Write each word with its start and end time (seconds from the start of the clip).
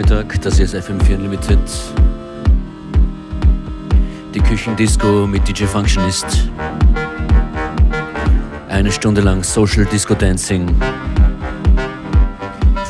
Nachmittag, 0.00 0.40
das 0.40 0.58
ist 0.58 0.74
FM4 0.74 1.16
Unlimited. 1.16 1.58
Die 4.32 4.40
Küchendisco 4.40 5.26
mit 5.26 5.46
DJ 5.46 5.64
Functionist. 5.64 6.48
Eine 8.70 8.90
Stunde 8.92 9.20
lang 9.20 9.44
Social 9.44 9.84
Disco 9.84 10.14
Dancing. 10.14 10.74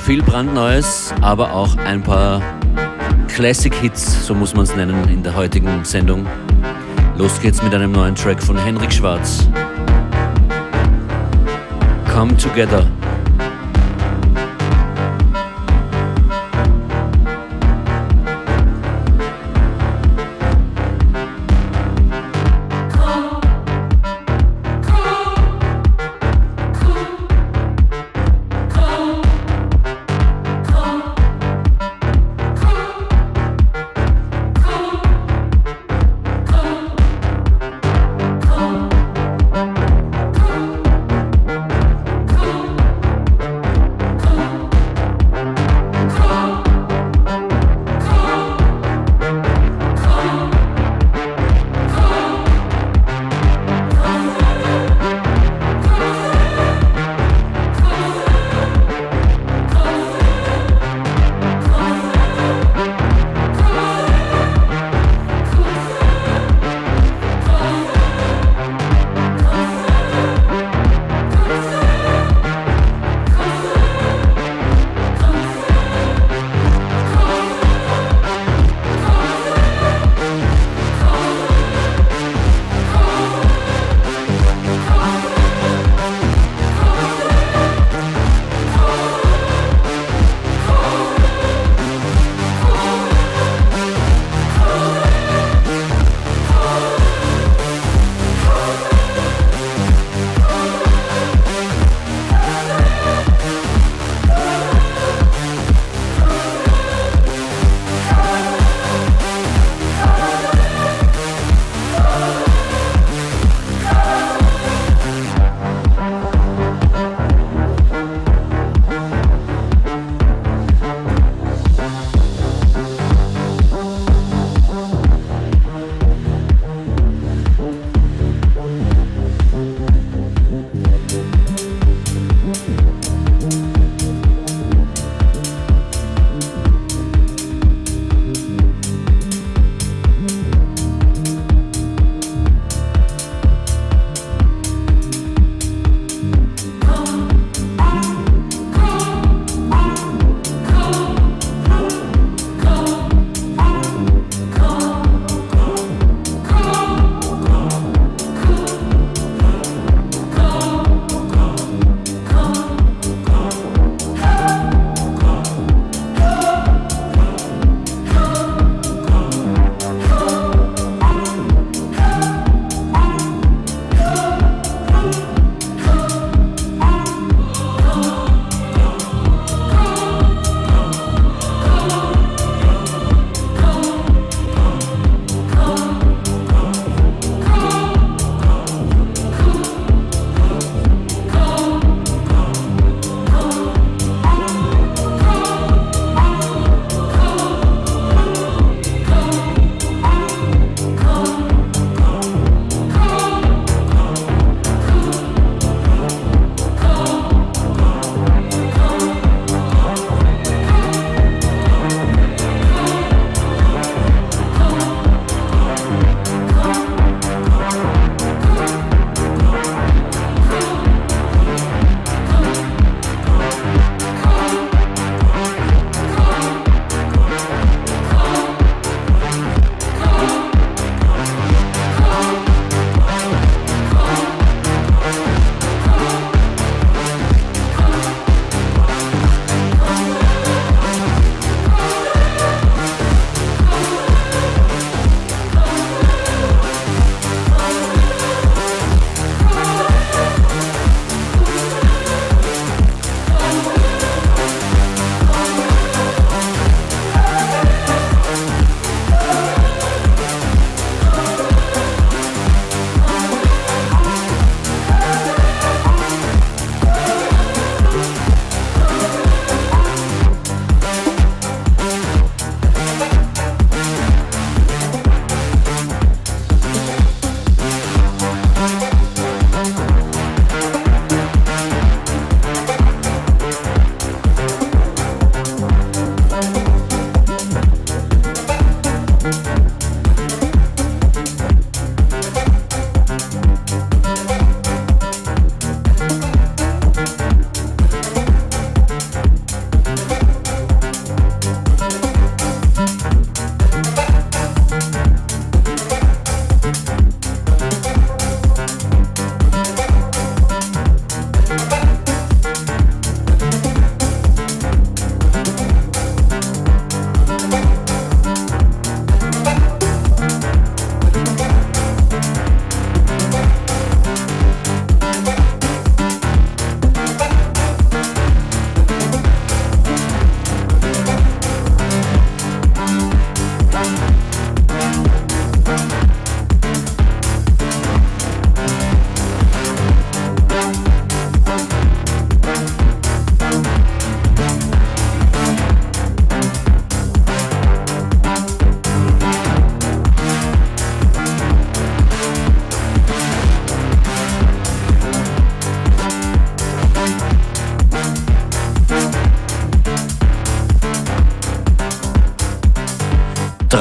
Viel 0.05 0.23
brandneues, 0.23 1.13
aber 1.21 1.53
auch 1.53 1.77
ein 1.79 2.01
paar 2.01 2.41
Classic 3.27 3.75
Hits, 3.75 4.25
so 4.25 4.33
muss 4.33 4.55
man 4.55 4.63
es 4.63 4.77
nennen, 4.77 5.09
in 5.09 5.25
der 5.25 5.35
heutigen 5.35 5.85
Sendung. 5.85 6.27
Los 7.17 7.41
geht's 7.41 7.61
mit 7.61 7.75
einem 7.75 7.91
neuen 7.91 8.15
Track 8.15 8.41
von 8.41 8.57
Henrik 8.57 8.93
Schwarz. 8.93 9.49
Come 12.15 12.37
Together. 12.37 12.87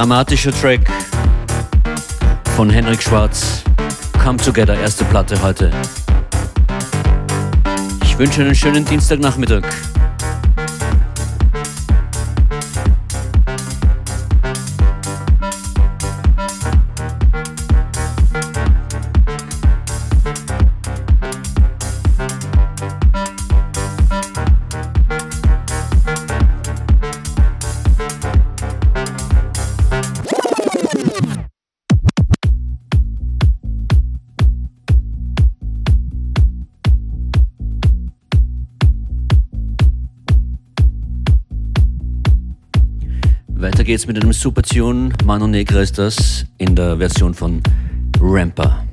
Dramatischer 0.10 0.52
Track 0.52 0.90
von 2.56 2.68
Henrik 2.72 3.00
Schwarz. 3.00 3.62
Come 4.24 4.40
Together, 4.40 4.76
erste 4.76 5.04
Platte 5.04 5.40
heute. 5.40 5.72
Ich 8.04 8.18
wünsche 8.18 8.42
einen 8.42 8.56
schönen 8.56 8.84
Dienstagnachmittag. 8.86 9.62
Geht's 43.90 44.06
mit 44.06 44.22
einem 44.22 44.34
super 44.34 44.62
Tune. 44.62 45.10
Mano 45.26 45.48
Negra 45.48 45.82
ist 45.82 45.98
das 45.98 46.46
in 46.60 46.76
der 46.76 46.98
Version 46.98 47.34
von 47.34 47.60
Ramper. 48.22 48.86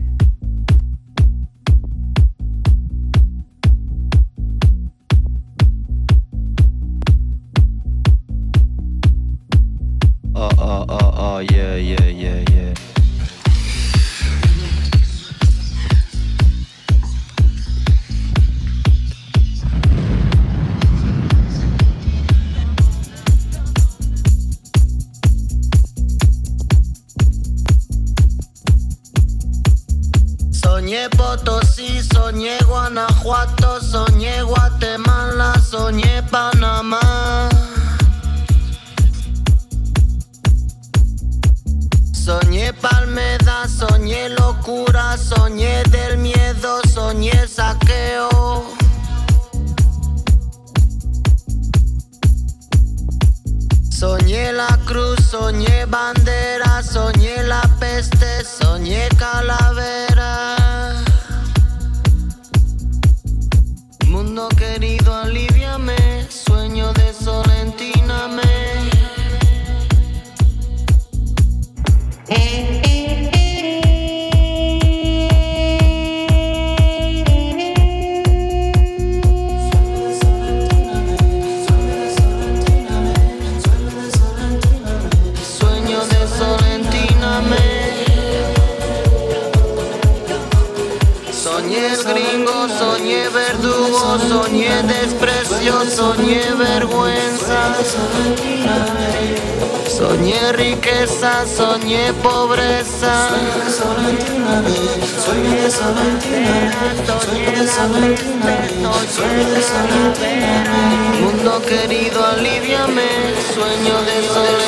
Soy 107.20 107.66
Salentina, 107.66 108.92
sueño 109.10 109.50
de 109.50 109.62
Salentina. 109.62 110.74
Mundo 111.20 111.62
querido, 111.62 112.24
aliviame, 112.24 113.08
sueño 113.54 114.02
de 114.02 114.28
Salentina. 114.28 114.65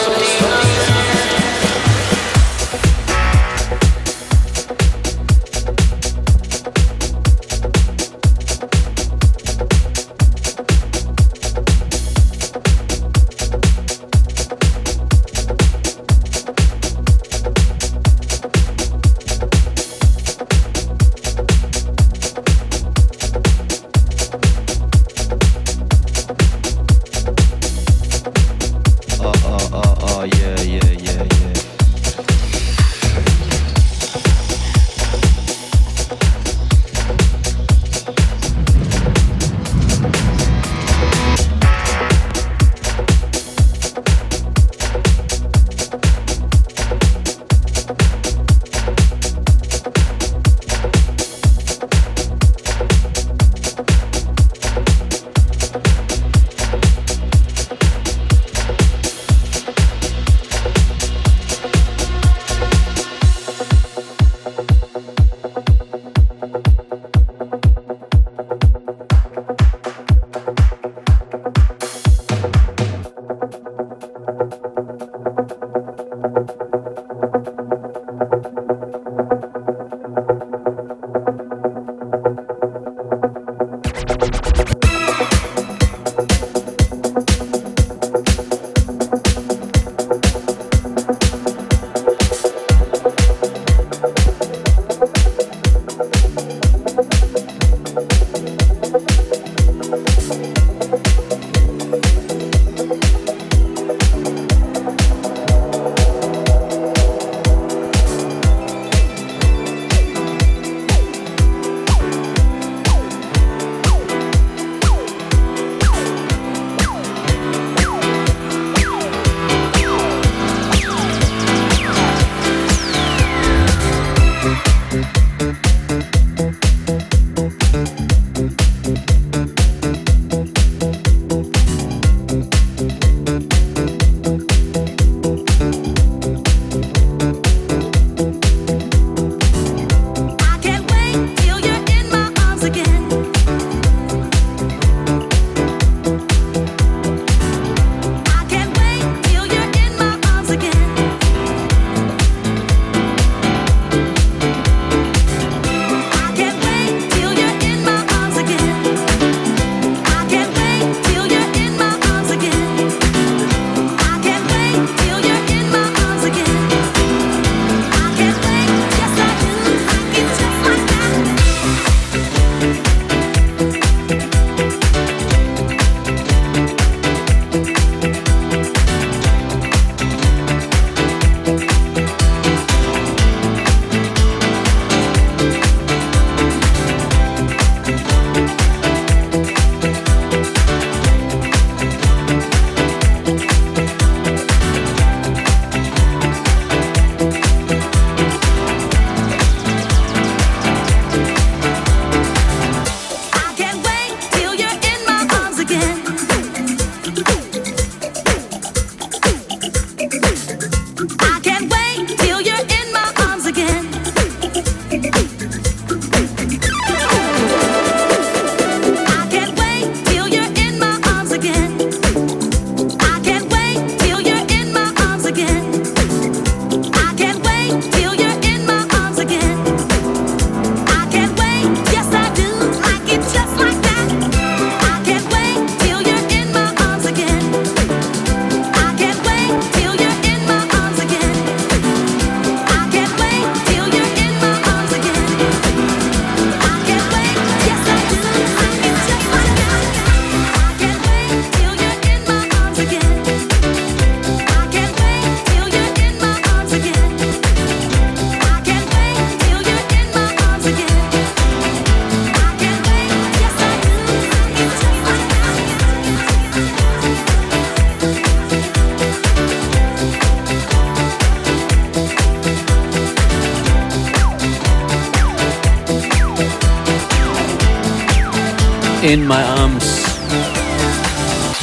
In 279.09 279.27
My 279.27 279.43
Arms 279.43 280.05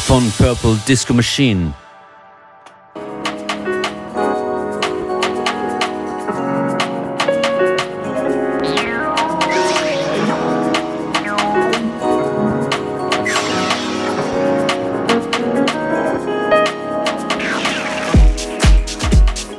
von 0.07 0.31
Purple 0.31 0.79
Disco 0.87 1.13
Machine. 1.13 1.75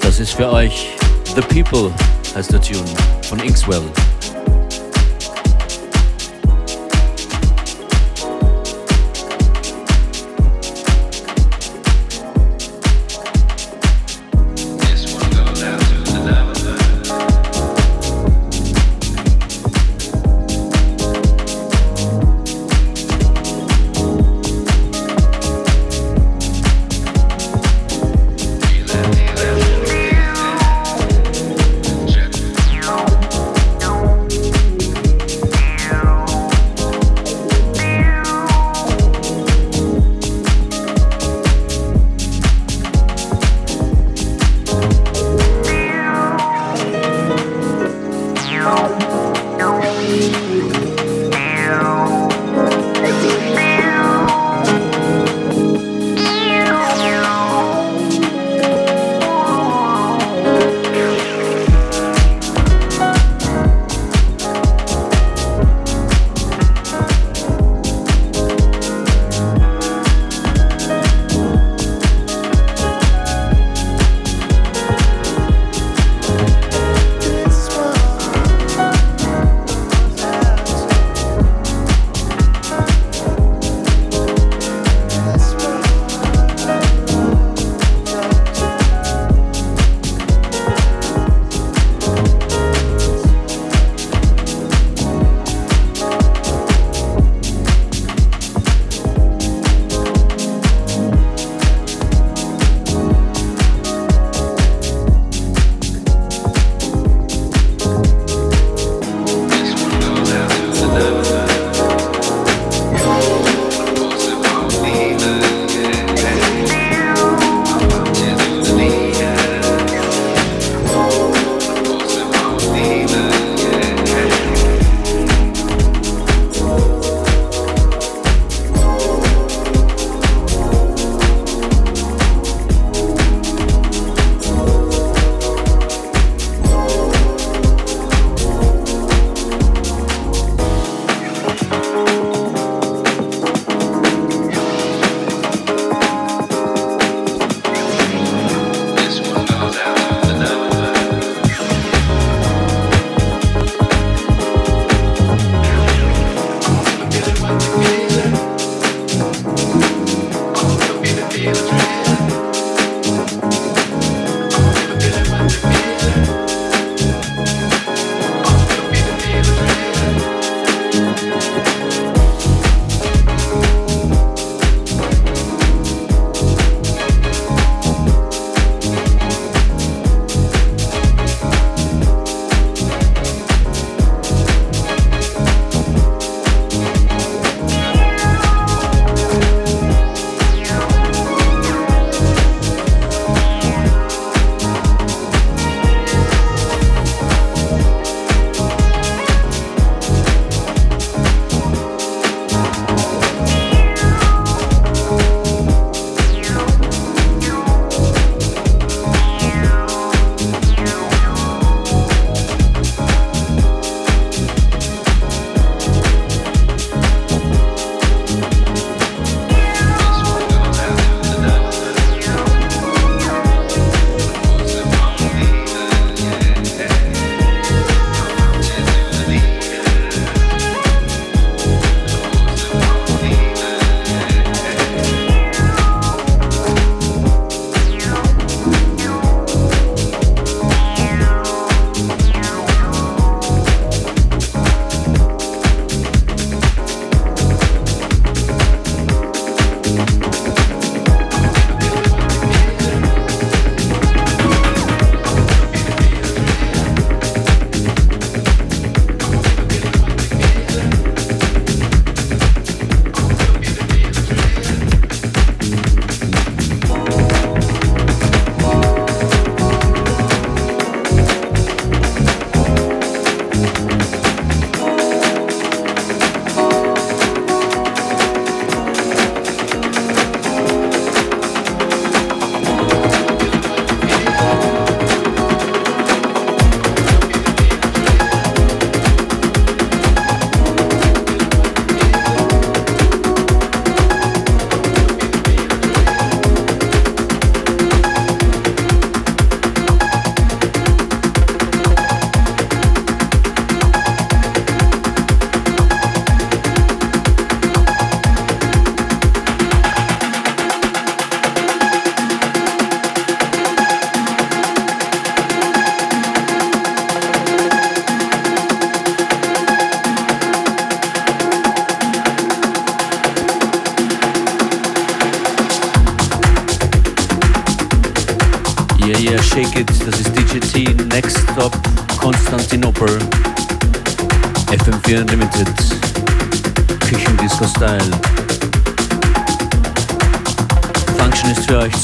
Das 0.00 0.18
ist 0.18 0.32
für 0.32 0.50
euch 0.50 0.88
The 1.36 1.40
People 1.42 1.92
heißt 2.34 2.52
der 2.52 2.60
Tune 2.60 2.82
von 3.22 3.38
Inkswell. 3.38 3.84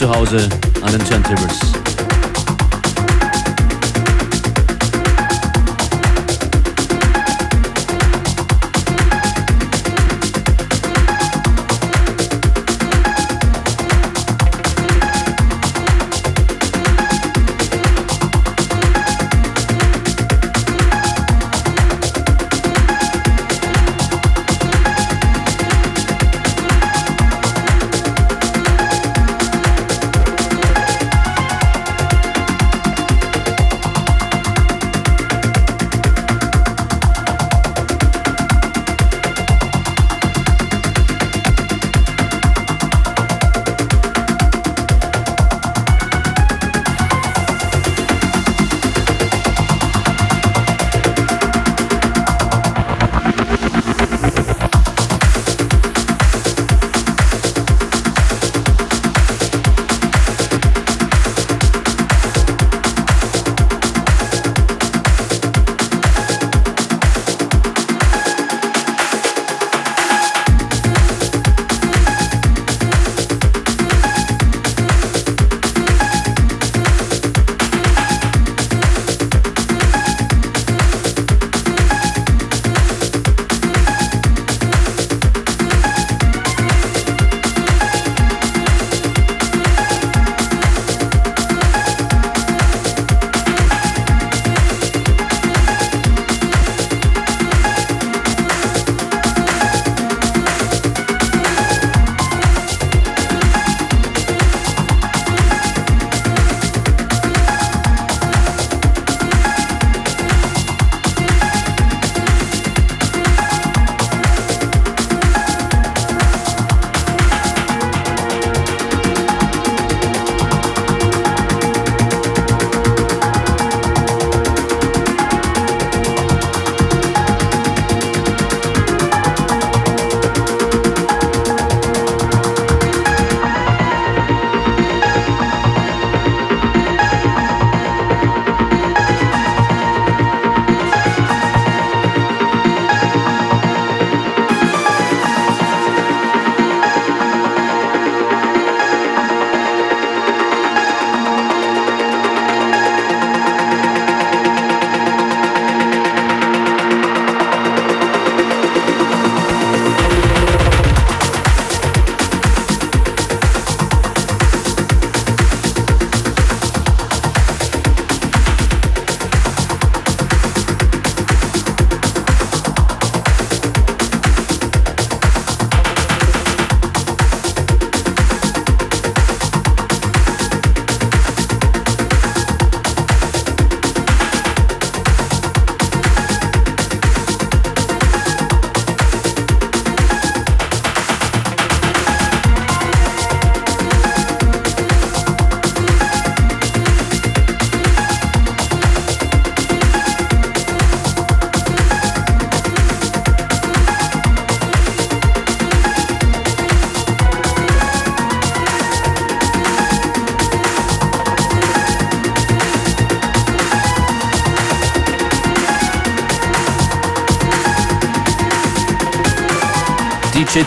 Zu 0.03 0.11
Hause 0.11 0.62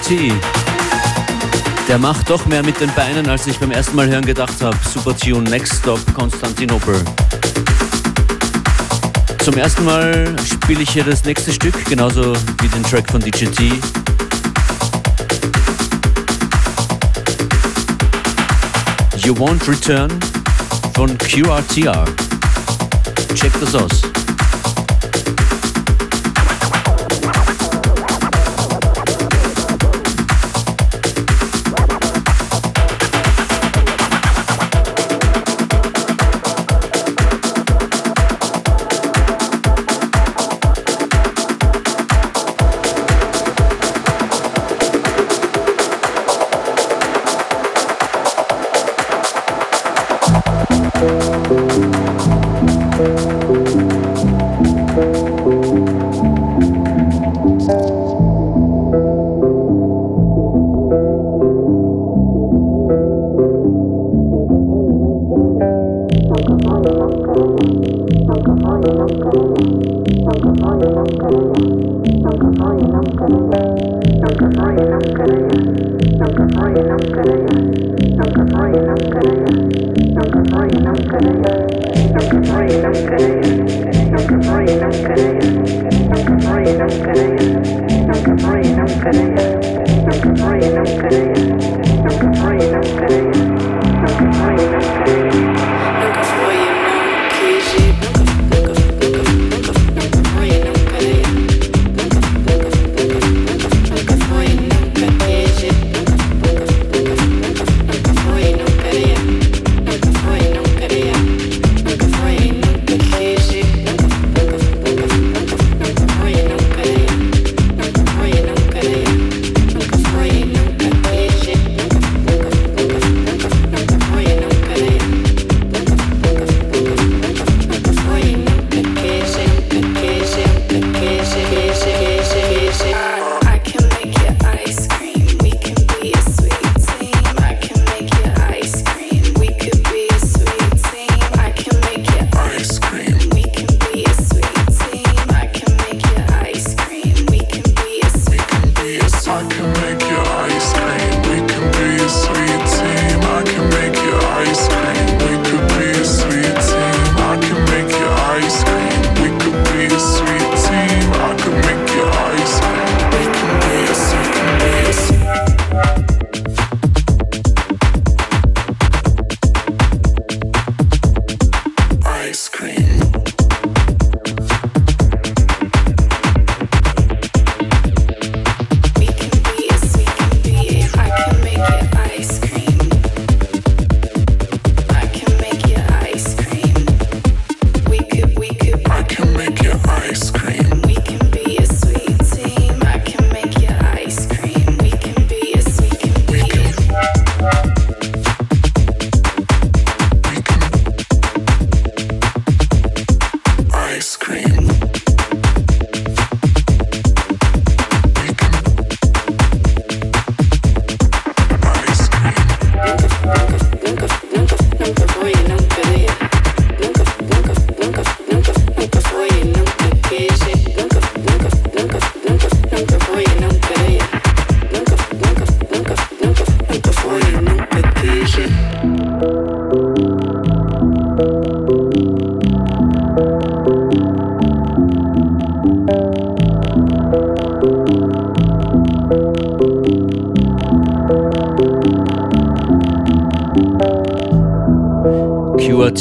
JT. 0.09 0.33
Der 1.87 1.97
macht 1.97 2.29
doch 2.29 2.45
mehr 2.45 2.63
mit 2.63 2.79
den 2.79 2.93
Beinen, 2.93 3.27
als 3.27 3.47
ich 3.47 3.57
beim 3.59 3.71
ersten 3.71 3.95
Mal 3.95 4.07
hören 4.07 4.25
gedacht 4.25 4.61
habe. 4.61 4.77
Super 4.93 5.15
Tune, 5.17 5.49
Next 5.49 5.79
Stop, 5.79 5.99
Konstantinopel. 6.13 7.03
Zum 9.43 9.55
ersten 9.55 9.85
Mal 9.85 10.35
spiele 10.45 10.81
ich 10.83 10.91
hier 10.91 11.03
das 11.03 11.23
nächste 11.23 11.51
Stück, 11.51 11.85
genauso 11.85 12.33
wie 12.61 12.67
den 12.67 12.83
Track 12.83 13.09
von 13.11 13.21
DJT. 13.21 13.59
You 19.17 19.33
Won't 19.33 19.67
Return 19.67 20.11
von 20.93 21.17
QRTR. 21.17 22.05
Check 23.33 23.51
das 23.59 23.75
aus. 23.75 24.14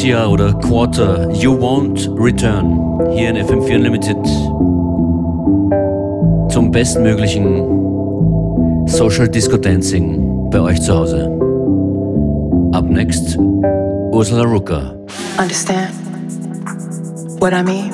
Quartia 0.05 0.27
oder 0.27 0.53
Quarter, 0.61 1.31
You 1.33 1.59
Won't 1.59 2.11
Return. 2.23 2.79
Hier 3.15 3.31
in 3.31 3.39
FM4 3.39 3.77
Unlimited 3.77 4.19
zum 6.53 6.71
bestmöglichen 6.71 8.87
Social 8.87 9.27
Disco 9.27 9.57
Dancing 9.57 10.51
bei 10.51 10.61
euch 10.61 10.83
zu 10.83 10.95
Hause. 10.95 11.31
Up 12.75 12.85
next, 12.85 13.39
Ursula 14.13 14.43
Rucker. 14.43 14.95
Understand 15.39 15.95
what 17.41 17.55
I 17.55 17.63
mean? 17.63 17.91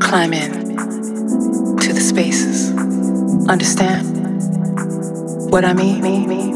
Climb 0.00 0.32
in 0.32 0.78
to 1.76 1.92
the 1.92 2.00
spaces. 2.00 2.72
Understand 3.50 4.06
what 5.50 5.66
I 5.66 5.74
mean? 5.74 6.55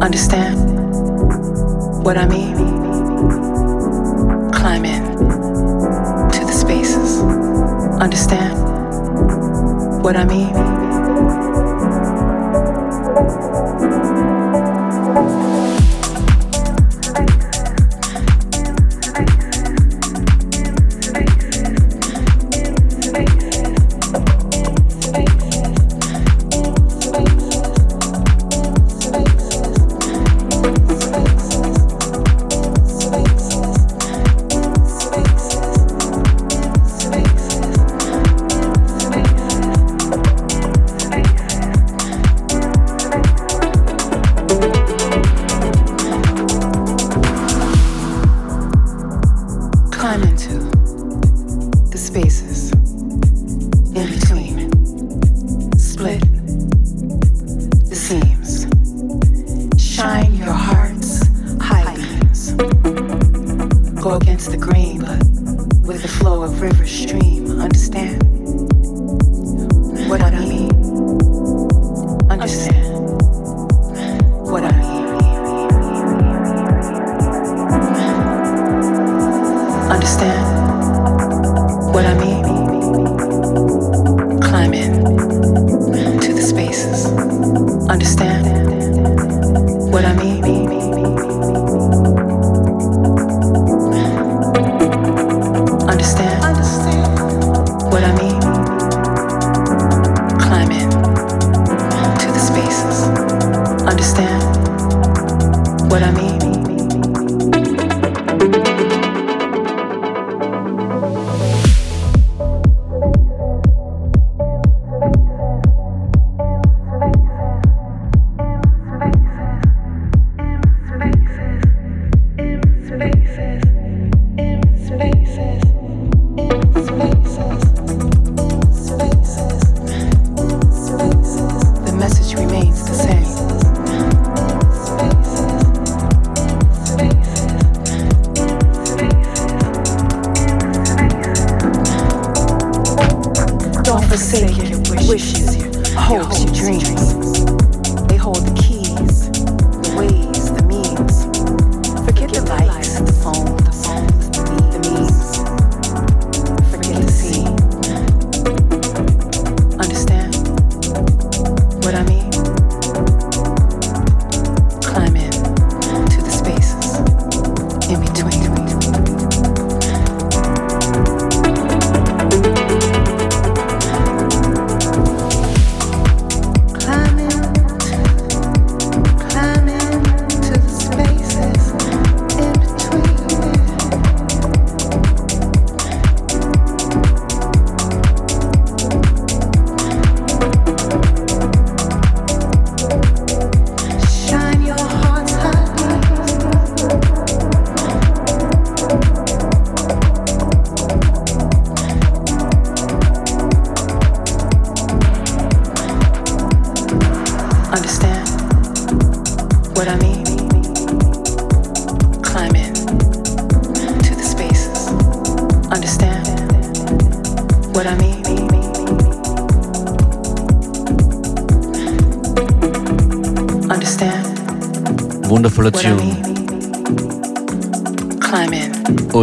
Understand 0.00 0.56
what 2.02 2.16
I 2.16 2.26
mean? 2.26 2.56
Climb 4.50 4.84
in 4.86 5.02
to 6.30 6.40
the 6.46 6.52
spaces. 6.52 7.20
Understand 8.00 8.56
what 10.02 10.16
I 10.16 10.24
mean? 10.24 10.79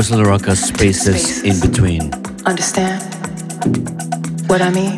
Ursula 0.10 0.26
Rocker 0.26 0.56
spaces, 0.56 1.22
spaces 1.22 1.44
in 1.44 1.60
between. 1.60 2.12
Understand 2.46 3.04
what 4.48 4.62
I 4.62 4.70
mean? 4.70 4.98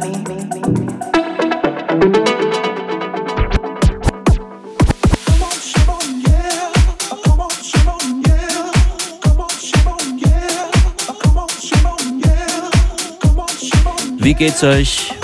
Wie 14.20 14.36
geht's 14.36 14.64
euch? 14.64 15.16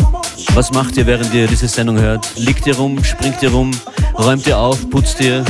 Was 0.56 0.72
macht 0.72 0.98
ihr, 0.98 1.06
während 1.06 1.32
ihr 1.32 1.46
diese 1.46 1.68
Sendung 1.68 2.00
hört? 2.00 2.36
Liegt 2.38 2.66
ihr 2.66 2.76
rum? 2.76 3.04
Springt 3.04 3.44
ihr 3.44 3.52
rum? 3.52 3.70
Räumt 4.18 4.48
ihr 4.48 4.58
auf? 4.58 4.90
Putzt 4.90 5.22
ihr? 5.22 5.46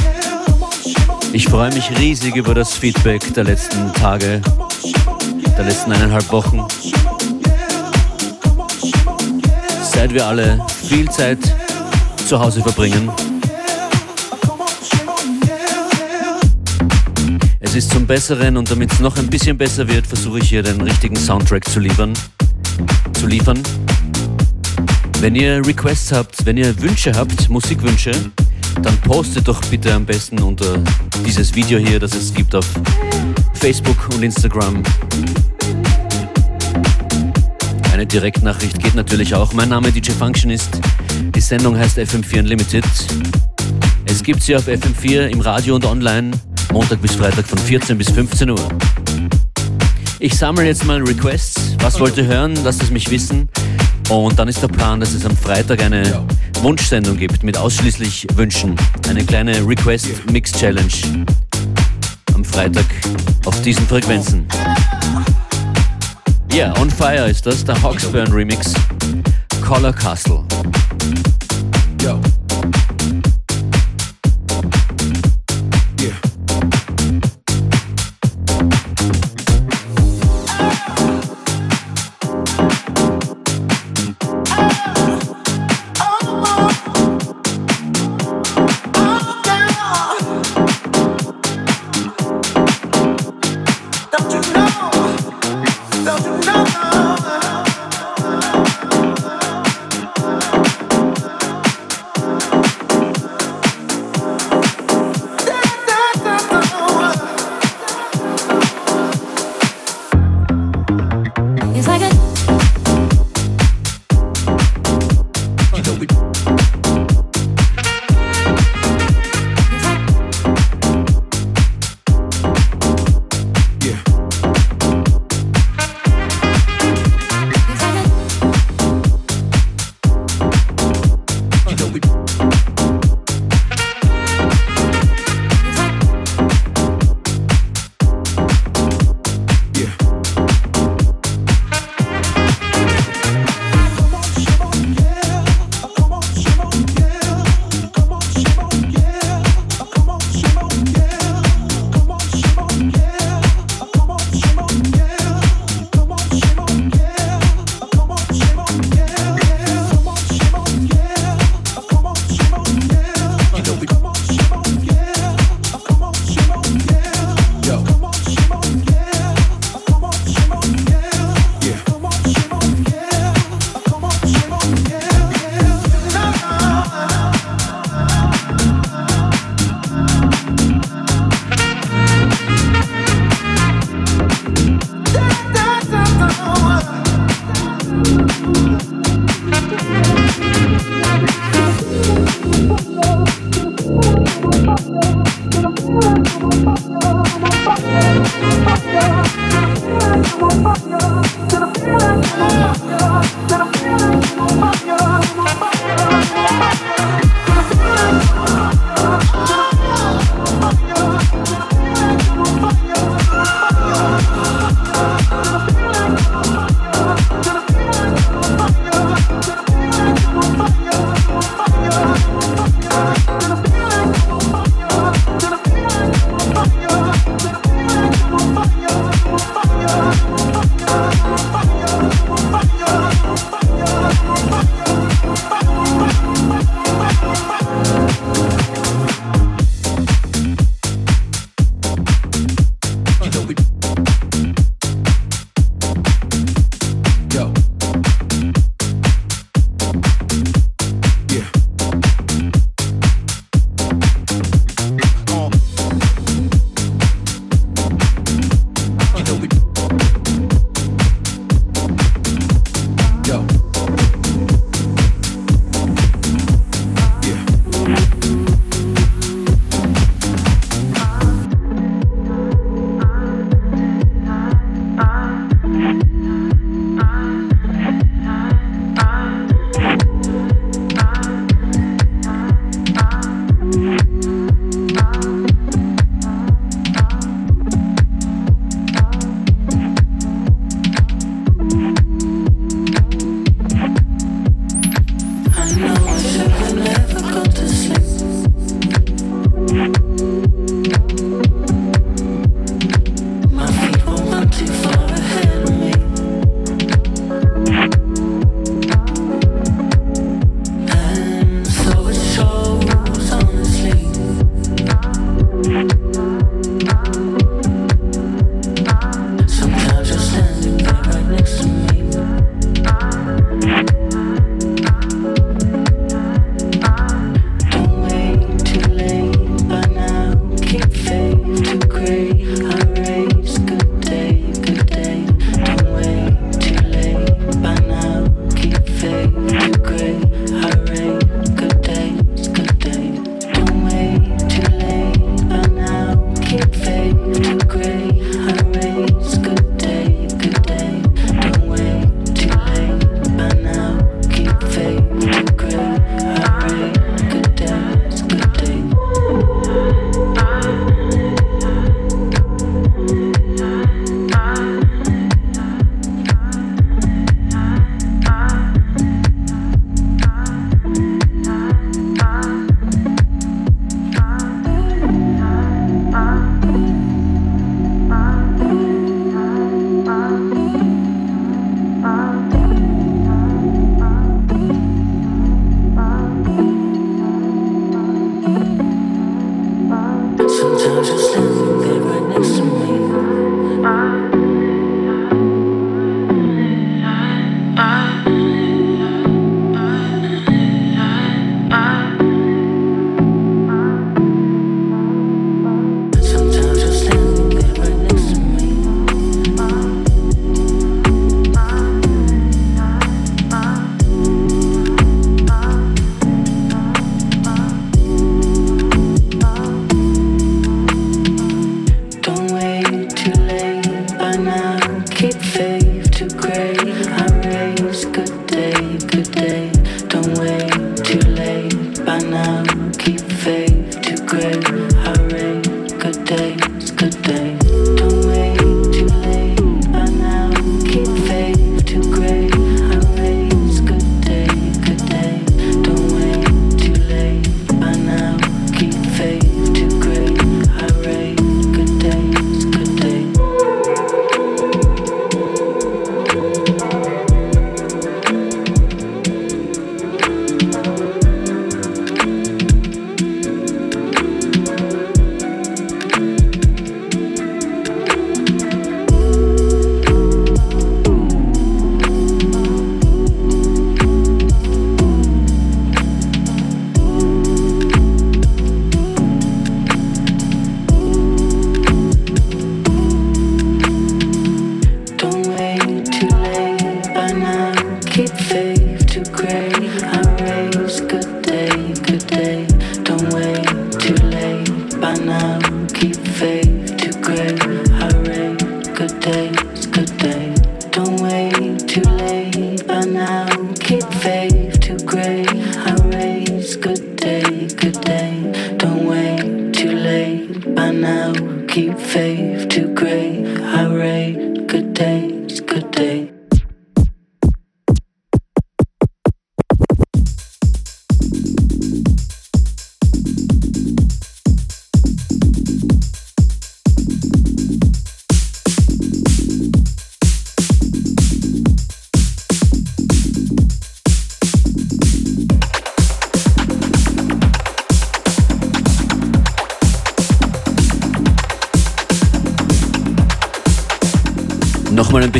Ich 1.36 1.50
freue 1.50 1.70
mich 1.74 1.92
riesig 2.00 2.38
über 2.38 2.54
das 2.54 2.78
Feedback 2.78 3.34
der 3.34 3.44
letzten 3.44 3.92
Tage, 3.92 4.42
der 5.58 5.66
letzten 5.66 5.92
eineinhalb 5.92 6.32
Wochen. 6.32 6.66
Seit 9.84 10.14
wir 10.14 10.26
alle 10.28 10.66
viel 10.88 11.12
Zeit 11.12 11.40
zu 12.26 12.40
Hause 12.40 12.62
verbringen. 12.62 13.12
Es 17.60 17.76
ist 17.76 17.92
zum 17.92 18.08
Besseren 18.08 18.56
und 18.56 18.72
damit 18.72 18.94
es 18.94 19.02
noch 19.02 19.18
ein 19.18 19.28
bisschen 19.28 19.58
besser 19.58 19.86
wird, 19.90 20.08
versuche 20.08 20.40
ich 20.40 20.48
hier 20.48 20.64
den 20.64 20.80
richtigen 20.80 21.18
Soundtrack 21.18 21.68
zu 21.68 21.82
liefern. 21.82 22.14
Zu 23.12 23.28
liefern. 23.28 23.62
Wenn 25.20 25.36
ihr 25.36 25.58
Requests 25.68 26.14
habt, 26.14 26.46
wenn 26.46 26.56
ihr 26.56 26.82
Wünsche 26.82 27.12
habt, 27.14 27.50
Musikwünsche, 27.50 28.14
dann 28.82 28.98
postet 28.98 29.48
doch 29.48 29.62
bitte 29.70 29.94
am 29.94 30.06
besten 30.06 30.40
unter 30.40 30.78
dieses 31.26 31.54
Video 31.56 31.80
hier, 31.80 32.00
das 32.00 32.16
es 32.16 32.34
gibt 32.34 32.56
auf 32.56 32.66
Facebook 33.54 34.10
und 34.14 34.24
Instagram. 34.24 34.82
Eine 37.94 38.06
Direktnachricht 38.06 38.82
geht 38.82 38.96
natürlich 38.96 39.34
auch. 39.34 39.54
Mein 39.54 39.70
Name 39.70 39.92
DJ 39.92 40.12
Functionist. 40.12 40.70
Die 41.34 41.42
Sendung 41.42 41.78
heißt 41.78 41.98
FM4 41.98 42.40
Unlimited. 42.40 42.86
Es 44.06 44.22
gibt 44.22 44.44
sie 44.44 44.56
auf 44.56 44.68
FM4 44.68 45.28
im 45.28 45.42
Radio 45.42 45.76
und 45.76 45.86
online, 45.86 46.32
Montag 46.72 47.02
bis 47.02 47.16
Freitag 47.16 47.46
von 47.46 47.58
14 47.58 47.98
bis 47.98 48.10
15 48.12 48.50
Uhr. 48.50 48.70
Ich 50.20 50.38
sammle 50.38 50.66
jetzt 50.66 50.86
mal 50.86 51.02
Requests. 51.02 51.76
Was 51.80 52.00
wollt 52.00 52.18
ihr 52.18 52.26
hören? 52.26 52.56
Lasst 52.64 52.84
es 52.84 52.92
mich 52.92 53.10
wissen. 53.12 53.50
Und 54.10 54.38
dann 54.38 54.48
ist 54.48 54.62
der 54.62 54.68
Plan, 54.68 55.00
dass 55.00 55.14
es 55.14 55.26
am 55.26 55.36
Freitag 55.36 55.82
eine 55.82 56.26
Wunschsendung 56.62 57.18
gibt 57.18 57.44
mit 57.44 57.58
ausschließlich 57.58 58.28
Wünschen. 58.36 58.76
Eine 59.08 59.24
kleine 59.24 59.66
Request-Mix-Challenge 59.68 61.26
am 62.34 62.44
Freitag 62.44 62.86
auf 63.46 63.62
diesen 63.62 63.88
Frequenzen. 63.88 64.48
Ja, 66.52 66.68
yeah, 66.68 66.82
On 66.82 66.90
Fire 66.90 67.30
ist 67.30 67.46
das, 67.46 67.64
der 67.64 67.82
Hawksburn 67.82 68.32
Remix. 68.32 68.74
Color 69.62 69.94
Castle. 69.94 70.44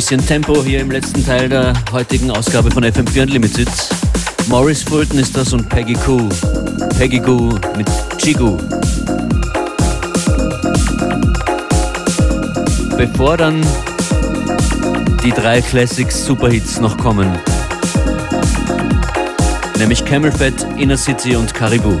Bisschen 0.08 0.24
Tempo 0.24 0.62
hier 0.62 0.82
im 0.82 0.92
letzten 0.92 1.26
Teil 1.26 1.48
der 1.48 1.72
heutigen 1.90 2.30
Ausgabe 2.30 2.70
von 2.70 2.84
FM4 2.84 3.22
Unlimited. 3.22 3.68
Morris 4.46 4.84
Fulton 4.84 5.18
ist 5.18 5.36
das 5.36 5.52
und 5.52 5.68
Peggy 5.68 5.94
Goo. 5.94 6.28
Peggy 6.96 7.18
Goo 7.18 7.58
mit 7.76 7.88
Chigu. 8.16 8.56
Bevor 12.96 13.36
dann 13.36 13.60
die 15.24 15.32
drei 15.32 15.60
Classics 15.60 16.24
Superhits 16.24 16.78
noch 16.78 16.96
kommen. 16.98 17.28
Nämlich 19.80 20.04
Camel 20.04 20.30
Fat, 20.30 20.68
Inner 20.76 20.98
City 20.98 21.34
und 21.34 21.52
Caribou. 21.52 22.00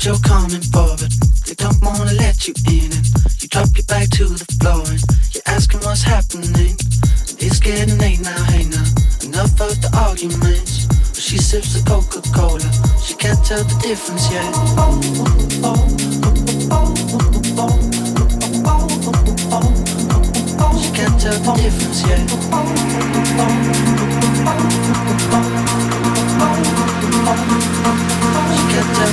what 0.00 0.06
you're 0.06 0.18
coming 0.20 0.62
for, 0.62 0.96
but 0.96 1.12
they 1.44 1.54
don't 1.54 1.78
wanna 1.82 2.12
let 2.12 2.48
you 2.48 2.54
in. 2.68 2.90
And 2.90 3.04
you 3.42 3.48
drop 3.48 3.68
your 3.76 3.84
bag 3.84 4.08
to 4.12 4.24
the 4.24 4.46
floor 4.56 4.82
and 4.88 5.02
you're 5.32 5.42
asking 5.44 5.80
what's 5.80 6.02
happening. 6.02 6.74
It's 7.36 7.58
getting 7.58 7.98
late 7.98 8.20
now, 8.20 8.44
hey 8.44 8.64
now. 8.64 8.84
Enough 9.22 9.60
of 9.60 9.76
the 9.82 9.90
arguments. 10.00 10.86
But 10.86 11.20
she 11.20 11.36
sips 11.36 11.74
the 11.74 11.82
Coca 11.84 12.22
Cola, 12.32 12.64
she 13.04 13.14
can't 13.14 13.44
tell 13.44 13.62
the 13.62 13.76
difference 13.82 14.32
yet. 14.32 14.54
She 20.80 20.90
can't 20.96 21.20
tell 21.20 21.38
the 21.44 21.52
difference 21.60 22.00
yet. 22.08 22.30
Get 28.70 29.10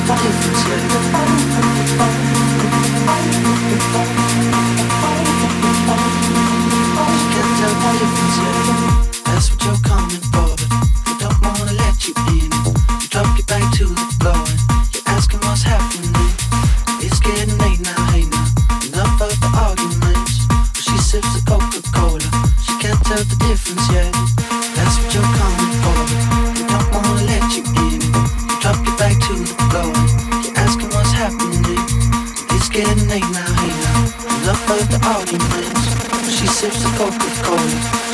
pocket's 36.98 37.42
cold. 37.44 37.60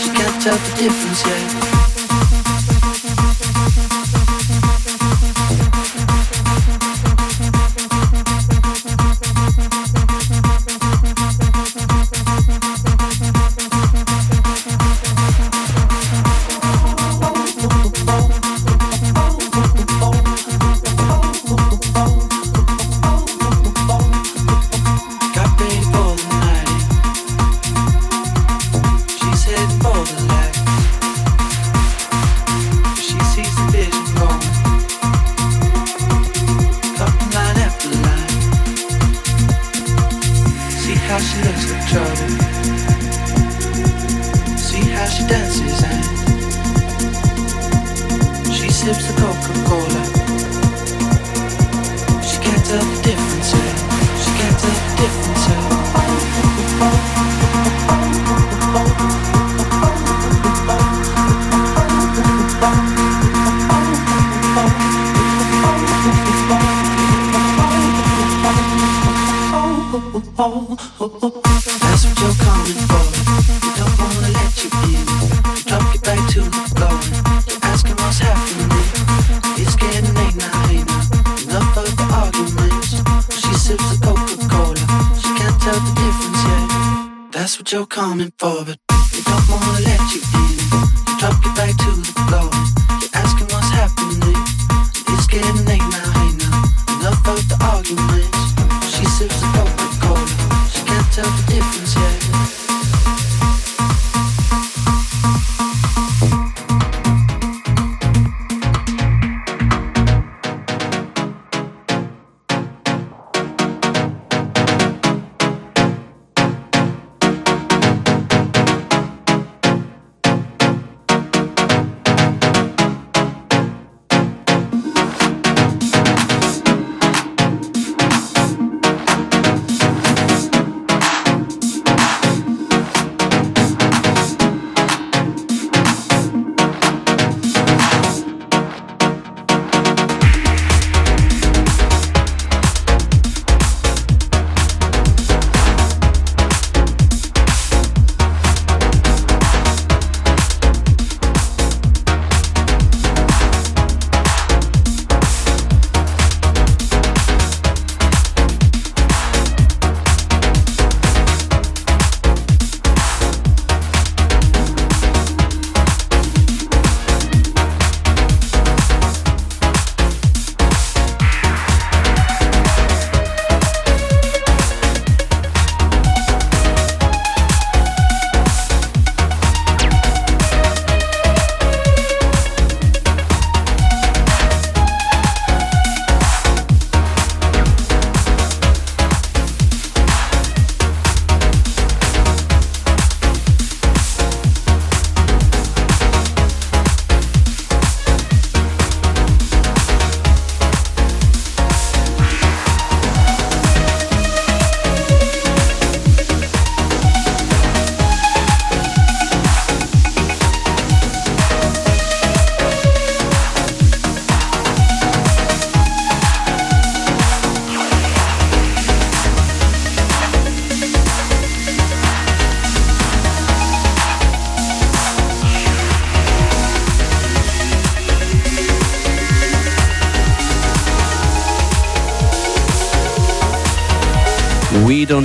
She 0.01 0.09
can't 0.09 0.41
tell 0.41 0.57
the 0.57 0.75
difference 0.75 1.25
yet. 1.25 1.72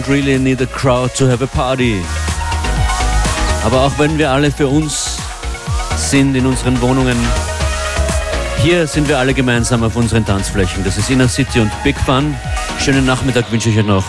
Really 0.09 0.39
need 0.39 0.61
a 0.63 0.67
crowd 0.67 1.15
to 1.17 1.27
have 1.29 1.43
a 1.43 1.47
party. 1.47 2.01
Aber 3.65 3.83
auch 3.83 3.99
wenn 3.99 4.17
wir 4.19 4.31
alle 4.31 4.51
für 4.51 4.67
uns 4.67 5.19
sind 5.97 6.35
in 6.35 6.47
unseren 6.47 6.81
Wohnungen, 6.81 7.17
hier 8.63 8.87
sind 8.87 9.09
wir 9.09 9.19
alle 9.19 9.35
gemeinsam 9.35 9.83
auf 9.83 9.97
unseren 9.97 10.25
Tanzflächen. 10.25 10.85
Das 10.85 10.97
ist 10.97 11.11
Inner 11.11 11.29
City 11.29 11.61
und 11.61 11.71
Big 11.85 11.99
Fun. 11.99 12.35
Schönen 12.81 13.05
Nachmittag 13.05 13.51
wünsche 13.53 13.69
ich 13.69 13.79
euch 13.79 13.85
noch. 13.85 14.05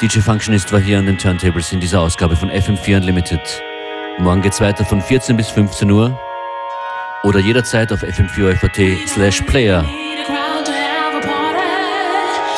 DJ 0.00 0.20
Functionist 0.20 0.72
war 0.72 0.80
hier 0.80 0.98
an 0.98 1.06
den 1.06 1.18
Turntables 1.18 1.72
in 1.72 1.80
dieser 1.80 2.00
Ausgabe 2.00 2.36
von 2.36 2.50
FM4 2.50 2.96
Unlimited. 2.96 3.62
Morgen 4.18 4.42
geht's 4.42 4.60
weiter 4.60 4.84
von 4.84 5.00
14 5.02 5.36
bis 5.36 5.48
15 5.50 5.90
Uhr 5.90 6.18
oder 7.24 7.40
jederzeit 7.40 7.92
auf 7.92 8.02
fm4 8.02 9.08
slash 9.08 9.42
player. 9.42 9.84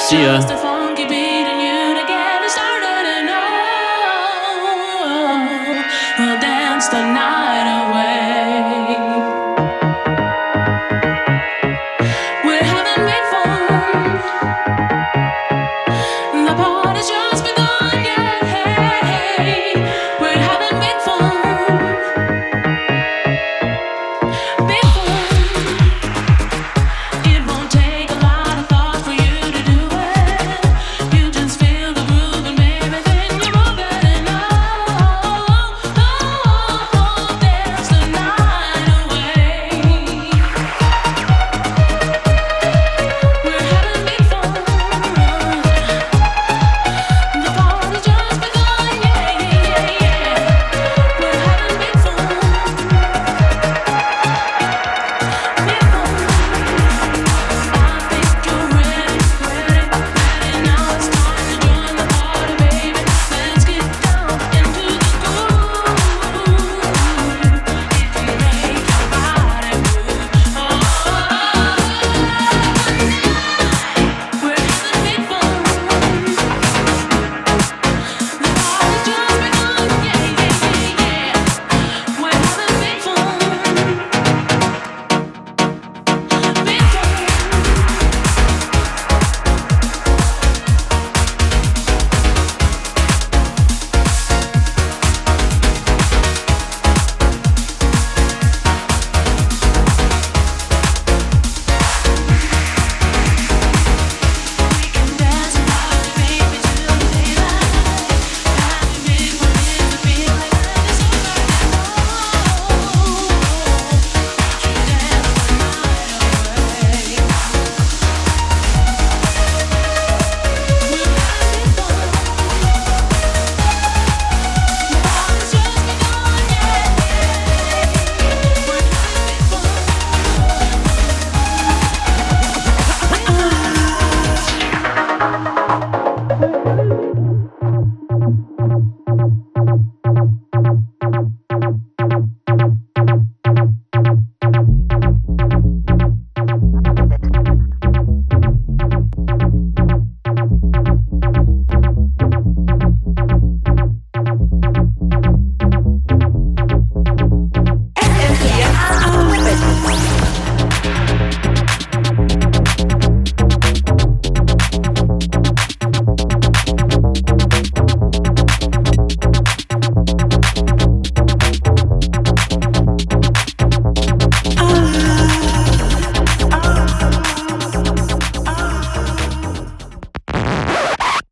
See 0.08 0.22
ya. 0.22 0.65